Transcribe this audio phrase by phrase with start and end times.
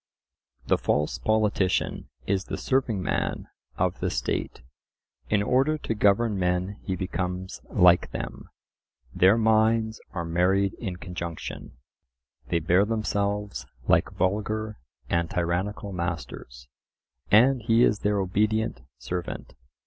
[0.65, 4.63] The false politician is the serving man of the state.
[5.29, 8.49] In order to govern men he becomes like them;
[9.13, 11.77] their "minds are married in conjunction;"
[12.47, 16.67] they "bear themselves" like vulgar and tyrannical masters,
[17.29, 19.53] and he is their obedient servant.